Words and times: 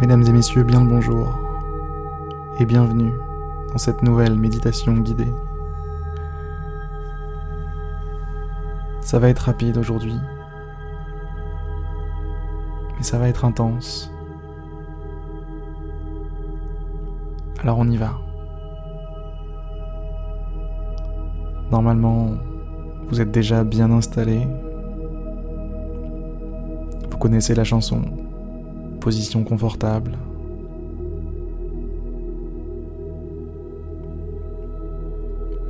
Mesdames 0.00 0.22
et 0.22 0.32
messieurs, 0.32 0.62
bien 0.62 0.82
le 0.82 0.88
bonjour 0.88 1.38
et 2.58 2.64
bienvenue 2.64 3.12
dans 3.70 3.76
cette 3.76 4.02
nouvelle 4.02 4.34
méditation 4.34 4.94
guidée. 4.94 5.30
Ça 9.02 9.18
va 9.18 9.28
être 9.28 9.40
rapide 9.40 9.76
aujourd'hui, 9.76 10.14
mais 12.96 13.02
ça 13.02 13.18
va 13.18 13.28
être 13.28 13.44
intense. 13.44 14.10
Alors 17.62 17.78
on 17.78 17.86
y 17.86 17.98
va. 17.98 18.18
Normalement, 21.70 22.30
vous 23.10 23.20
êtes 23.20 23.30
déjà 23.30 23.64
bien 23.64 23.90
installé. 23.90 24.48
Vous 27.10 27.18
connaissez 27.18 27.54
la 27.54 27.64
chanson. 27.64 28.00
Position 29.00 29.44
confortable. 29.44 30.12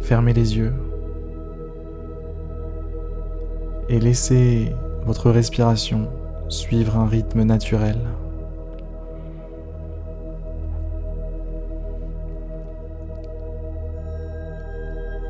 Fermez 0.00 0.32
les 0.32 0.56
yeux. 0.56 0.72
Et 3.88 4.00
laissez 4.00 4.74
votre 5.06 5.30
respiration 5.30 6.08
suivre 6.48 6.96
un 6.96 7.06
rythme 7.06 7.42
naturel. 7.42 7.98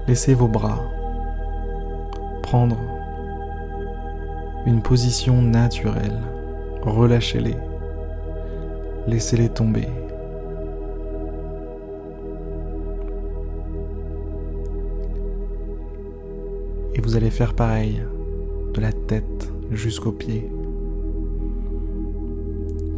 Laissez 0.08 0.34
vos 0.34 0.48
bras 0.48 0.80
prendre 2.42 2.76
une 4.66 4.82
position 4.82 5.40
naturelle. 5.40 6.20
Relâchez-les. 6.82 7.69
Laissez-les 9.06 9.48
tomber. 9.48 9.88
Et 16.94 17.00
vous 17.00 17.16
allez 17.16 17.30
faire 17.30 17.54
pareil 17.54 18.02
de 18.74 18.80
la 18.80 18.92
tête 18.92 19.52
jusqu'aux 19.70 20.12
pieds. 20.12 20.50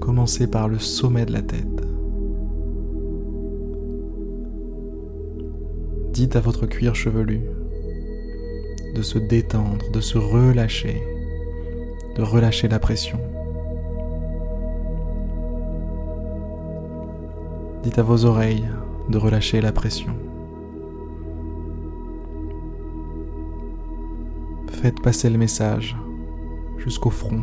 Commencez 0.00 0.46
par 0.46 0.68
le 0.68 0.78
sommet 0.78 1.24
de 1.24 1.32
la 1.32 1.42
tête. 1.42 1.82
Dites 6.12 6.36
à 6.36 6.40
votre 6.40 6.66
cuir 6.66 6.94
chevelu 6.94 7.40
de 8.94 9.02
se 9.02 9.18
détendre, 9.18 9.90
de 9.92 10.00
se 10.00 10.18
relâcher, 10.18 11.02
de 12.16 12.22
relâcher 12.22 12.68
la 12.68 12.78
pression. 12.78 13.18
Dites 17.82 17.98
à 17.98 18.02
vos 18.02 18.24
oreilles 18.24 18.68
de 19.08 19.18
relâcher 19.18 19.60
la 19.60 19.72
pression. 19.72 20.14
Faites 24.68 25.00
passer 25.02 25.30
le 25.30 25.38
message 25.38 25.96
jusqu'au 26.78 27.10
front. 27.10 27.42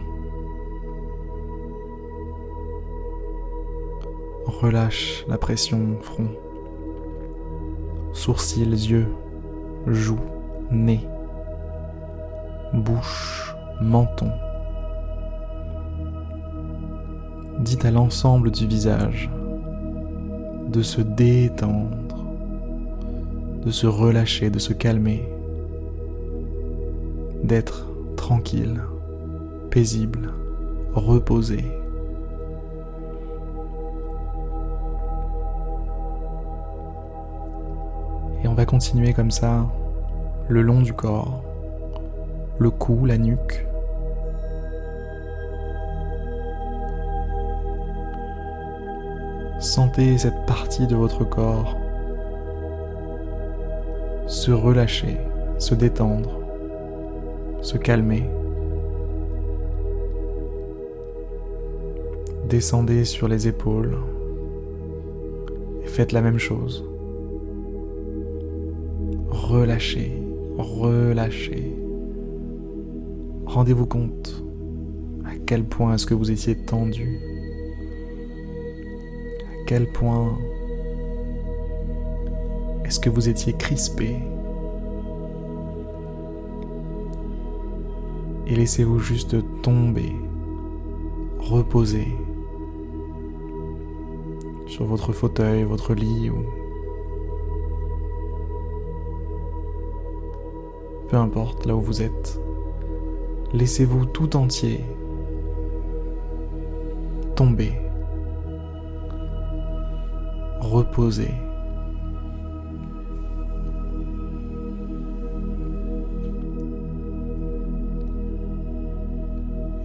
Relâche 4.46 5.26
la 5.28 5.38
pression 5.38 5.98
front 6.02 6.30
sourcils, 8.14 8.90
yeux, 8.90 9.08
joues, 9.88 10.20
nez, 10.72 11.08
bouche, 12.74 13.56
menton. 13.82 14.32
Dites 17.60 17.86
à 17.86 17.92
l'ensemble 17.92 18.52
du 18.52 18.68
visage 18.68 19.30
de 20.70 20.84
se 20.84 21.02
détendre, 21.02 21.98
de 23.66 23.72
se 23.72 23.88
relâcher, 23.88 24.52
de 24.52 24.60
se 24.60 24.72
calmer, 24.72 25.28
d'être 27.44 27.88
tranquille, 28.16 28.80
paisible, 29.72 30.32
reposé. 30.94 31.66
Et 38.44 38.48
on 38.48 38.54
va 38.54 38.66
continuer 38.66 39.14
comme 39.14 39.32
ça 39.32 39.68
le 40.50 40.62
long 40.62 40.82
du 40.82 40.94
corps, 40.94 41.44
le 42.60 42.70
cou, 42.70 43.06
la 43.06 43.18
nuque. 43.18 43.69
Sentez 49.60 50.18
cette 50.18 50.46
partie 50.46 50.88
de 50.88 50.96
votre 50.96 51.24
corps 51.24 51.78
se 54.28 54.52
relâcher, 54.52 55.18
se 55.58 55.76
détendre, 55.76 56.40
se 57.62 57.78
calmer. 57.78 58.24
Descendez 62.48 63.06
sur 63.06 63.28
les 63.28 63.48
épaules 63.48 63.98
et 65.84 65.88
faites 65.88 66.12
la 66.12 66.22
même 66.22 66.40
chose 66.40 66.90
relâchez, 69.50 70.12
relâchez. 70.58 71.76
Rendez-vous 73.46 73.88
compte 73.88 74.44
à 75.26 75.32
quel 75.46 75.64
point 75.64 75.96
est-ce 75.96 76.06
que 76.06 76.14
vous 76.14 76.30
étiez 76.30 76.56
tendu, 76.56 77.20
quel 79.70 79.86
point 79.86 80.36
est-ce 82.86 83.00
que 83.00 83.12
vous 83.12 83.30
étiez 83.30 83.54
crispé. 83.54 84.16
Et 88.48 88.56
laissez-vous 88.56 88.98
juste 88.98 89.36
tomber, 89.62 90.16
reposer 91.38 92.08
sur 94.66 94.86
votre 94.86 95.14
fauteuil, 95.14 95.62
votre 95.66 95.94
lit 95.94 96.32
ou 96.32 96.44
peu 101.10 101.18
importe 101.18 101.68
là 101.68 101.76
où 101.76 101.82
vous 101.82 102.02
êtes. 102.02 102.42
Laissez-vous 103.54 104.08
tout 104.08 104.36
entier 104.36 104.84
tomber, 107.36 107.74
reposer. 110.70 111.34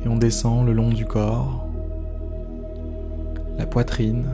Et 0.05 0.09
on 0.09 0.17
descend 0.17 0.67
le 0.67 0.73
long 0.73 0.91
du 0.91 1.07
corps, 1.07 1.67
la 3.57 3.67
poitrine, 3.67 4.27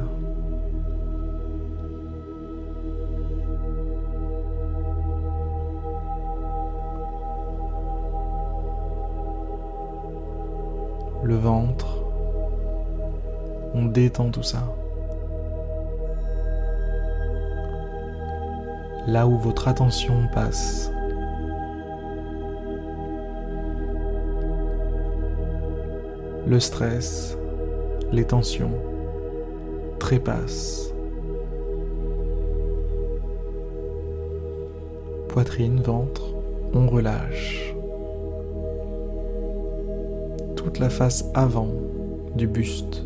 le 11.22 11.36
ventre. 11.36 11.86
On 13.72 13.84
détend 13.84 14.30
tout 14.30 14.42
ça. 14.42 14.64
Là 19.10 19.26
où 19.26 19.36
votre 19.36 19.66
attention 19.66 20.14
passe. 20.32 20.92
Le 26.46 26.60
stress, 26.60 27.36
les 28.12 28.24
tensions 28.24 28.70
trépassent. 29.98 30.94
Poitrine, 35.28 35.80
ventre, 35.80 36.22
on 36.72 36.86
relâche 36.86 37.74
toute 40.54 40.78
la 40.78 40.88
face 40.88 41.24
avant 41.34 41.72
du 42.36 42.46
buste. 42.46 43.02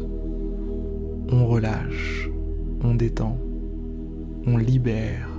On 1.33 1.47
relâche, 1.47 2.29
on 2.83 2.95
détend, 2.95 3.39
on 4.47 4.59
libère. 4.59 5.34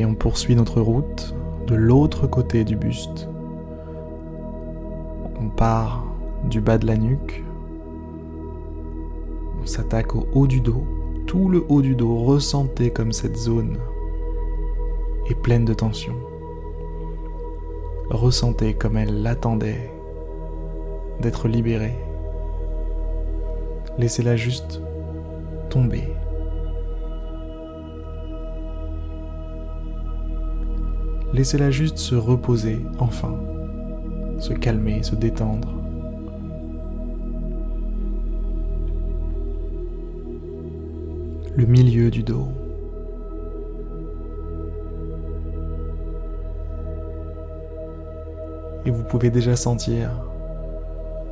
Et 0.00 0.06
on 0.06 0.14
poursuit 0.14 0.56
notre 0.56 0.80
route 0.80 1.34
de 1.66 1.74
l'autre 1.74 2.26
côté 2.26 2.64
du 2.64 2.74
buste. 2.74 3.28
On 5.38 5.50
part 5.50 6.06
du 6.48 6.62
bas 6.62 6.78
de 6.78 6.86
la 6.86 6.96
nuque. 6.96 7.44
On 9.62 9.66
s'attaque 9.66 10.16
au 10.16 10.26
haut 10.32 10.46
du 10.46 10.62
dos. 10.62 10.86
Tout 11.26 11.50
le 11.50 11.66
haut 11.68 11.82
du 11.82 11.96
dos, 11.96 12.16
ressentez 12.16 12.90
comme 12.90 13.12
cette 13.12 13.36
zone 13.36 13.76
est 15.28 15.34
pleine 15.34 15.66
de 15.66 15.74
tension. 15.74 16.14
Ressentez 18.08 18.72
comme 18.72 18.96
elle 18.96 19.20
l'attendait 19.20 19.92
d'être 21.20 21.46
libérée. 21.46 21.98
Laissez-la 23.98 24.36
juste 24.36 24.80
tomber. 25.68 26.04
Laissez-la 31.32 31.70
juste 31.70 31.98
se 31.98 32.16
reposer 32.16 32.84
enfin, 32.98 33.38
se 34.38 34.52
calmer, 34.52 35.02
se 35.02 35.14
détendre. 35.14 35.72
Le 41.54 41.66
milieu 41.66 42.10
du 42.10 42.22
dos. 42.22 42.48
Et 48.86 48.90
vous 48.90 49.04
pouvez 49.04 49.30
déjà 49.30 49.56
sentir 49.56 50.10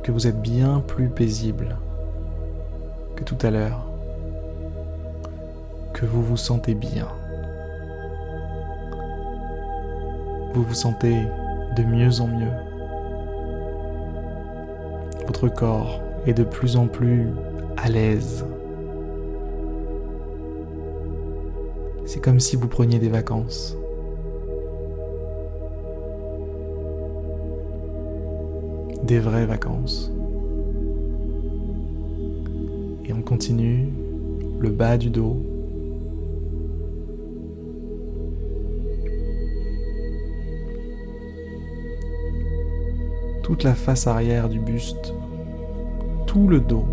que 0.03 0.11
vous 0.11 0.27
êtes 0.27 0.41
bien 0.41 0.81
plus 0.87 1.09
paisible 1.09 1.77
que 3.15 3.23
tout 3.23 3.37
à 3.41 3.51
l'heure, 3.51 3.85
que 5.93 6.05
vous 6.05 6.23
vous 6.23 6.37
sentez 6.37 6.73
bien. 6.73 7.07
Vous 10.53 10.63
vous 10.63 10.73
sentez 10.73 11.15
de 11.75 11.83
mieux 11.83 12.21
en 12.21 12.27
mieux. 12.27 12.51
Votre 15.27 15.47
corps 15.47 16.01
est 16.25 16.33
de 16.33 16.43
plus 16.43 16.75
en 16.75 16.87
plus 16.87 17.27
à 17.77 17.89
l'aise. 17.89 18.45
C'est 22.05 22.19
comme 22.19 22.39
si 22.39 22.55
vous 22.55 22.67
preniez 22.67 22.99
des 22.99 23.09
vacances. 23.09 23.77
des 29.09 29.17
vraies 29.17 29.47
vacances. 29.47 30.11
Et 33.05 33.13
on 33.13 33.23
continue 33.23 33.89
le 34.59 34.69
bas 34.69 34.99
du 34.99 35.09
dos. 35.09 35.48
Toute 43.49 43.63
la 43.63 43.73
face 43.73 44.05
arrière 44.05 44.47
du 44.47 44.59
buste, 44.59 45.15
tout 46.27 46.47
le 46.47 46.59
dos 46.59 46.85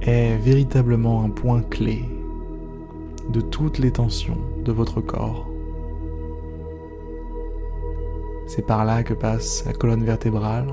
est 0.00 0.38
véritablement 0.38 1.22
un 1.24 1.28
point 1.28 1.60
clé 1.60 2.06
de 3.28 3.42
toutes 3.42 3.76
les 3.76 3.90
tensions 3.90 4.38
de 4.64 4.72
votre 4.72 5.02
corps. 5.02 5.46
C'est 8.46 8.64
par 8.66 8.86
là 8.86 9.02
que 9.02 9.12
passe 9.12 9.66
la 9.66 9.74
colonne 9.74 10.04
vertébrale, 10.04 10.72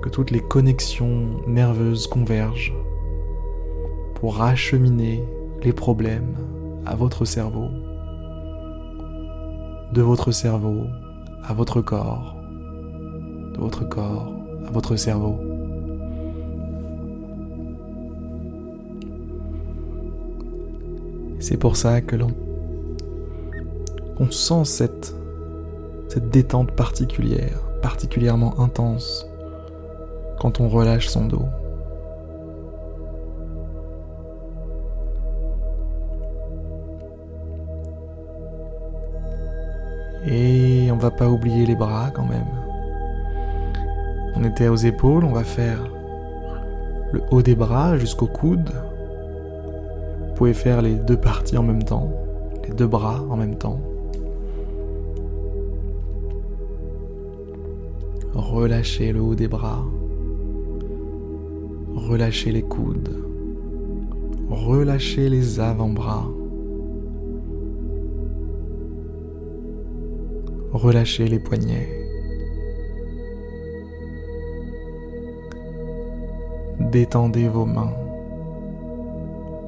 que 0.00 0.08
toutes 0.08 0.30
les 0.30 0.40
connexions 0.40 1.42
nerveuses 1.46 2.06
convergent 2.06 2.74
pour 4.14 4.36
racheminer 4.36 5.22
les 5.62 5.74
problèmes 5.74 6.34
à 6.86 6.96
votre 6.96 7.26
cerveau, 7.26 7.68
de 9.92 10.02
votre 10.02 10.30
cerveau 10.30 10.86
à 11.44 11.52
votre 11.52 11.80
corps, 11.80 12.36
de 13.54 13.58
votre 13.58 13.88
corps 13.88 14.32
à 14.66 14.70
votre 14.70 14.96
cerveau. 14.96 15.38
C'est 21.38 21.56
pour 21.56 21.76
ça 21.76 22.00
que 22.00 22.16
l'on 22.16 22.30
sent 24.30 24.64
cette 24.64 25.14
cette 26.08 26.30
détente 26.30 26.72
particulière, 26.72 27.60
particulièrement 27.82 28.58
intense, 28.60 29.26
quand 30.40 30.60
on 30.60 30.68
relâche 30.68 31.08
son 31.08 31.26
dos. 31.26 31.44
On 40.96 40.98
va 40.98 41.10
pas 41.10 41.28
oublier 41.28 41.66
les 41.66 41.74
bras 41.74 42.10
quand 42.10 42.24
même. 42.24 42.46
On 44.34 44.42
était 44.44 44.68
aux 44.68 44.76
épaules, 44.76 45.24
on 45.24 45.32
va 45.32 45.44
faire 45.44 45.78
le 47.12 47.20
haut 47.30 47.42
des 47.42 47.54
bras 47.54 47.98
jusqu'au 47.98 48.26
coude. 48.26 48.70
Vous 50.28 50.34
pouvez 50.36 50.54
faire 50.54 50.80
les 50.80 50.94
deux 50.94 51.18
parties 51.18 51.58
en 51.58 51.62
même 51.62 51.82
temps, 51.82 52.10
les 52.66 52.72
deux 52.72 52.86
bras 52.86 53.22
en 53.28 53.36
même 53.36 53.56
temps. 53.56 53.78
Relâchez 58.34 59.12
le 59.12 59.20
haut 59.20 59.34
des 59.34 59.48
bras. 59.48 59.84
Relâchez 61.94 62.52
les 62.52 62.62
coudes. 62.62 63.22
Relâchez 64.48 65.28
les 65.28 65.60
avant-bras. 65.60 66.26
Relâchez 70.76 71.26
les 71.26 71.38
poignets. 71.38 71.88
Détendez 76.78 77.48
vos 77.48 77.64
mains. 77.64 77.94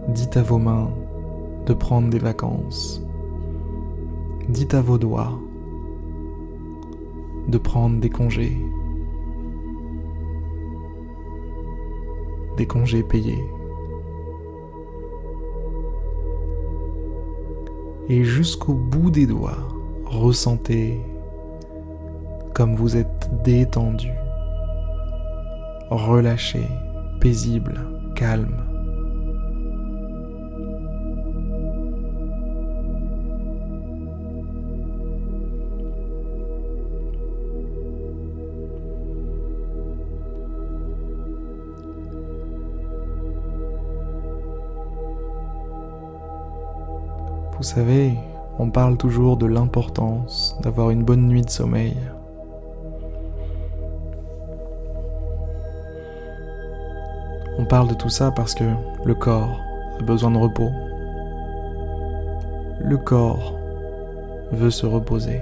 Dites 0.08 0.36
à 0.36 0.42
vos 0.42 0.58
mains 0.58 0.90
de 1.64 1.72
prendre 1.72 2.10
des 2.10 2.18
vacances. 2.18 3.02
Dites 4.50 4.74
à 4.74 4.82
vos 4.82 4.98
doigts 4.98 5.40
de 7.48 7.56
prendre 7.56 8.00
des 8.00 8.10
congés. 8.10 8.58
Des 12.58 12.66
congés 12.66 13.02
payés. 13.02 13.46
Et 18.10 18.24
jusqu'au 18.24 18.74
bout 18.74 19.10
des 19.10 19.26
doigts, 19.26 19.77
ressentez 20.10 21.00
comme 22.54 22.74
vous 22.74 22.96
êtes 22.96 23.30
détendu, 23.44 24.12
relâché, 25.90 26.66
paisible, 27.20 27.78
calme. 28.14 28.64
Vous 47.56 47.64
savez, 47.64 48.14
on 48.58 48.70
parle 48.70 48.96
toujours 48.96 49.36
de 49.36 49.46
l'importance 49.46 50.56
d'avoir 50.62 50.90
une 50.90 51.04
bonne 51.04 51.28
nuit 51.28 51.42
de 51.42 51.50
sommeil. 51.50 51.96
On 57.58 57.64
parle 57.64 57.88
de 57.88 57.94
tout 57.94 58.08
ça 58.08 58.30
parce 58.32 58.54
que 58.54 58.64
le 59.04 59.14
corps 59.14 59.60
a 60.00 60.02
besoin 60.02 60.30
de 60.32 60.38
repos. 60.38 60.70
Le 62.80 62.96
corps 62.96 63.54
veut 64.52 64.70
se 64.70 64.86
reposer. 64.86 65.40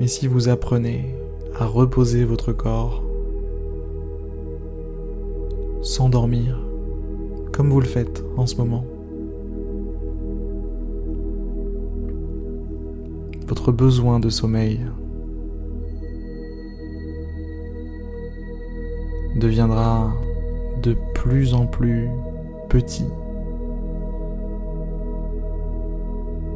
Mais 0.00 0.06
si 0.06 0.26
vous 0.26 0.48
apprenez 0.48 1.14
à 1.58 1.66
reposer 1.66 2.24
votre 2.24 2.52
corps, 2.52 3.02
s'endormir, 5.82 6.63
comme 7.54 7.70
vous 7.70 7.78
le 7.78 7.86
faites 7.86 8.24
en 8.36 8.46
ce 8.46 8.56
moment. 8.56 8.84
Votre 13.46 13.70
besoin 13.70 14.18
de 14.18 14.28
sommeil 14.28 14.80
deviendra 19.36 20.12
de 20.82 20.96
plus 21.14 21.54
en 21.54 21.66
plus 21.66 22.08
petit, 22.68 23.06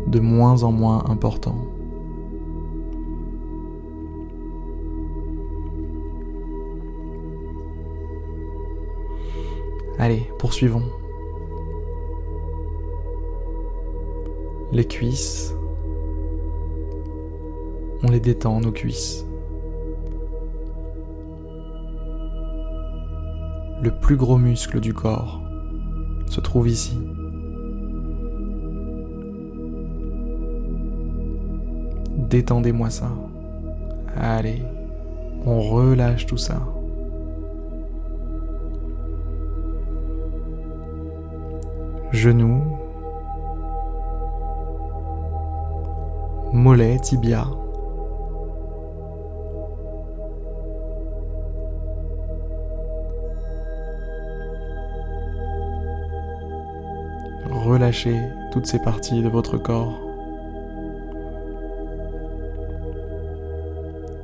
de 0.08 0.18
moins 0.18 0.64
en 0.64 0.72
moins 0.72 1.04
important. 1.08 1.54
Allez, 9.98 10.30
poursuivons. 10.38 10.84
Les 14.70 14.84
cuisses. 14.84 15.56
On 18.04 18.10
les 18.10 18.20
détend, 18.20 18.60
nos 18.60 18.70
cuisses. 18.70 19.26
Le 23.82 23.90
plus 24.00 24.16
gros 24.16 24.38
muscle 24.38 24.78
du 24.78 24.94
corps 24.94 25.40
se 26.26 26.40
trouve 26.40 26.68
ici. 26.68 26.96
Détendez-moi 32.28 32.90
ça. 32.90 33.10
Allez, 34.16 34.62
on 35.44 35.60
relâche 35.60 36.26
tout 36.26 36.36
ça. 36.36 36.60
Genoux, 42.10 42.62
mollets, 46.54 46.98
tibia. 47.00 47.44
Relâchez 57.50 58.18
toutes 58.52 58.64
ces 58.64 58.78
parties 58.78 59.22
de 59.22 59.28
votre 59.28 59.58
corps. 59.58 60.00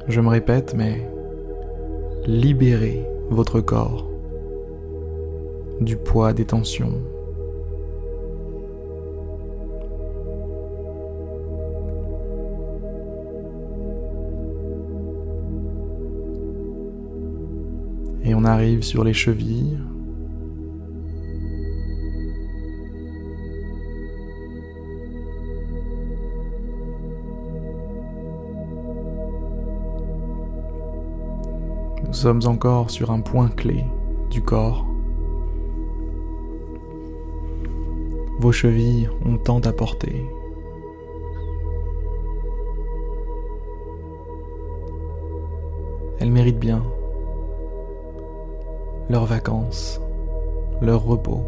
Je 0.08 0.20
me 0.22 0.28
répète, 0.28 0.74
mais 0.74 1.06
libérez 2.26 3.06
votre 3.28 3.60
corps 3.60 4.06
du 5.80 5.96
poids 5.98 6.32
des 6.32 6.46
tensions. 6.46 7.02
On 18.36 18.44
arrive 18.44 18.82
sur 18.82 19.04
les 19.04 19.12
chevilles. 19.12 19.78
Nous 32.04 32.12
sommes 32.12 32.40
encore 32.46 32.90
sur 32.90 33.12
un 33.12 33.20
point 33.20 33.48
clé 33.48 33.84
du 34.30 34.42
corps. 34.42 34.84
Vos 38.40 38.52
chevilles 38.52 39.08
ont 39.24 39.38
tant 39.38 39.60
à 39.60 39.72
porter. 39.72 40.26
Elles 46.18 46.32
méritent 46.32 46.58
bien 46.58 46.82
leurs 49.10 49.26
vacances, 49.26 50.00
leur 50.80 51.04
repos. 51.04 51.42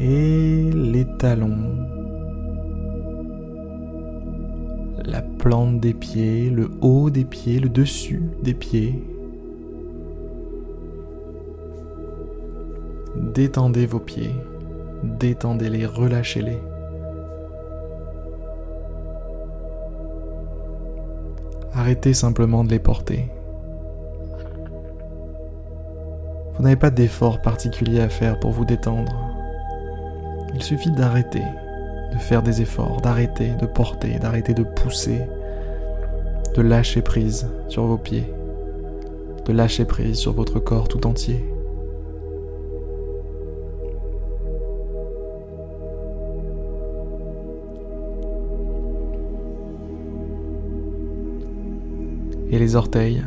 Et 0.00 0.70
les 0.72 1.06
talons, 1.18 1.76
la 5.04 5.22
plante 5.22 5.80
des 5.80 5.94
pieds, 5.94 6.50
le 6.50 6.70
haut 6.82 7.08
des 7.10 7.24
pieds, 7.24 7.60
le 7.60 7.68
dessus 7.68 8.22
des 8.42 8.54
pieds. 8.54 9.02
Détendez 13.16 13.86
vos 13.86 14.00
pieds, 14.00 14.34
détendez-les, 15.02 15.86
relâchez-les. 15.86 16.58
Arrêtez 21.76 22.14
simplement 22.14 22.62
de 22.62 22.70
les 22.70 22.78
porter. 22.78 23.28
Vous 26.54 26.62
n'avez 26.62 26.76
pas 26.76 26.90
d'effort 26.90 27.42
particulier 27.42 28.00
à 28.00 28.08
faire 28.08 28.38
pour 28.38 28.52
vous 28.52 28.64
détendre. 28.64 29.12
Il 30.54 30.62
suffit 30.62 30.92
d'arrêter, 30.92 31.42
de 32.12 32.18
faire 32.18 32.44
des 32.44 32.62
efforts, 32.62 33.00
d'arrêter 33.00 33.54
de 33.60 33.66
porter, 33.66 34.20
d'arrêter 34.20 34.54
de 34.54 34.62
pousser, 34.62 35.22
de 36.54 36.62
lâcher 36.62 37.02
prise 37.02 37.48
sur 37.68 37.86
vos 37.86 37.98
pieds, 37.98 38.32
de 39.44 39.52
lâcher 39.52 39.84
prise 39.84 40.16
sur 40.16 40.32
votre 40.32 40.60
corps 40.60 40.86
tout 40.86 41.04
entier. 41.08 41.44
Et 52.54 52.58
les 52.60 52.76
orteils, 52.76 53.20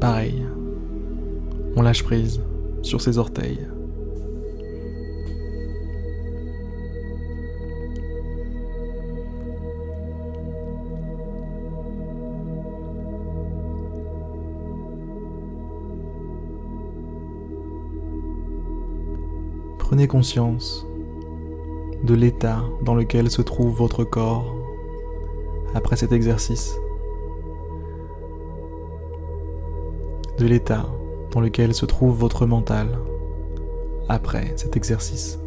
pareil. 0.00 0.40
On 1.74 1.82
lâche 1.82 2.04
prise 2.04 2.40
sur 2.80 3.00
ses 3.00 3.18
orteils. 3.18 3.58
Prenez 19.78 20.06
conscience 20.06 20.86
de 22.04 22.14
l'état 22.14 22.62
dans 22.84 22.94
lequel 22.94 23.28
se 23.28 23.42
trouve 23.42 23.74
votre 23.74 24.04
corps 24.04 24.54
après 25.74 25.96
cet 25.96 26.12
exercice. 26.12 26.78
De 30.38 30.46
l'état 30.46 30.86
dans 31.32 31.40
lequel 31.40 31.74
se 31.74 31.86
trouve 31.86 32.16
votre 32.16 32.46
mental 32.46 32.88
après 34.08 34.52
cet 34.56 34.76
exercice. 34.76 35.38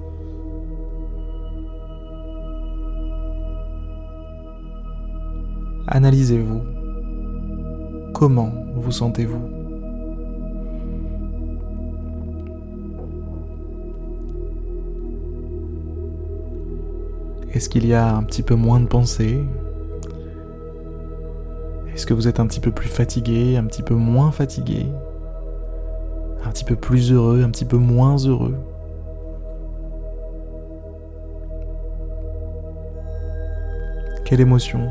Analysez-vous. 5.87 6.61
Comment 8.13 8.51
vous 8.75 8.91
sentez-vous? 8.91 9.57
Est-ce 17.53 17.69
qu'il 17.69 17.87
y 17.87 17.93
a 17.93 18.15
un 18.15 18.23
petit 18.23 18.43
peu 18.43 18.55
moins 18.55 18.79
de 18.79 18.85
pensées? 18.85 19.39
Est-ce 21.97 22.05
que 22.05 22.13
vous 22.13 22.27
êtes 22.27 22.39
un 22.39 22.45
petit 22.45 22.59
peu 22.59 22.69
plus 22.69 22.89
fatigué, 22.89 23.57
un 23.57 23.65
petit 23.65 23.81
peu 23.81 23.95
moins 23.95 24.31
fatigué 24.31 24.85
Un 26.45 26.51
petit 26.51 26.63
peu 26.63 26.75
plus 26.75 27.11
heureux, 27.11 27.41
un 27.43 27.49
petit 27.49 27.65
peu 27.65 27.77
moins 27.77 28.17
heureux? 28.17 28.55
Quelle 34.25 34.41
émotion 34.41 34.87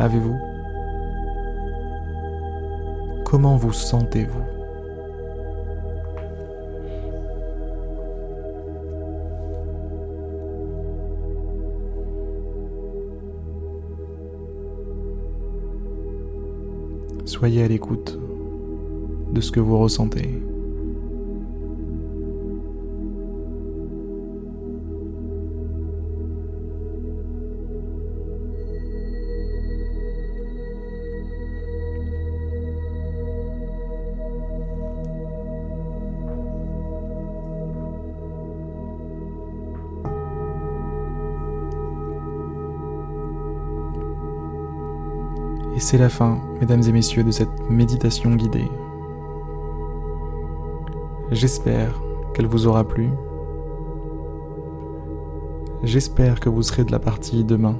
avez-vous? 0.00 0.36
Comment 3.24 3.56
vous 3.56 3.72
sentez-vous? 3.72 4.63
Soyez 17.34 17.64
à 17.64 17.66
l'écoute 17.66 18.16
de 19.32 19.40
ce 19.40 19.50
que 19.50 19.58
vous 19.58 19.76
ressentez. 19.76 20.40
C'est 45.84 45.98
la 45.98 46.08
fin, 46.08 46.40
mesdames 46.60 46.82
et 46.88 46.92
messieurs, 46.92 47.24
de 47.24 47.30
cette 47.30 47.68
méditation 47.68 48.34
guidée. 48.36 48.70
J'espère 51.30 52.00
qu'elle 52.32 52.46
vous 52.46 52.66
aura 52.66 52.84
plu. 52.84 53.10
J'espère 55.82 56.40
que 56.40 56.48
vous 56.48 56.62
serez 56.62 56.84
de 56.84 56.90
la 56.90 56.98
partie 56.98 57.44
demain. 57.44 57.76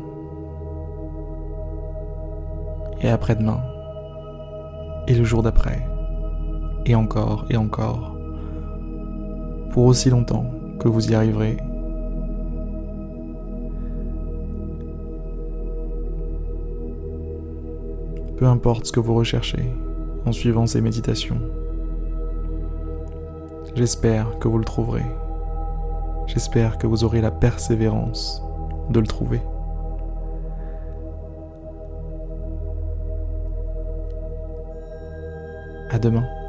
Et 3.00 3.08
après-demain. 3.08 3.62
Et 5.08 5.14
le 5.14 5.25
jour 5.25 5.42
d'après. 5.42 5.88
Et 6.84 6.94
encore 6.94 7.46
et 7.49 7.56
encore. 7.56 8.18
Pour 9.70 9.84
aussi 9.87 10.11
longtemps 10.11 10.50
que 10.78 10.88
vous 10.88 11.11
y 11.11 11.14
arriverez 11.14 11.56
peu 18.44 18.50
importe 18.50 18.84
ce 18.84 18.92
que 18.92 19.00
vous 19.00 19.14
recherchez, 19.14 19.72
en 20.26 20.32
suivant 20.32 20.66
ces 20.66 20.82
méditations. 20.82 21.40
J'espère 23.74 24.38
que 24.38 24.48
vous 24.48 24.58
le 24.58 24.66
trouverez. 24.66 25.06
J'espère 26.26 26.76
que 26.76 26.86
vous 26.86 27.04
aurez 27.04 27.22
la 27.22 27.30
persévérance 27.30 28.42
de 28.90 29.00
le 29.00 29.06
trouver. 29.06 29.40
À 35.88 35.98
demain. 35.98 36.43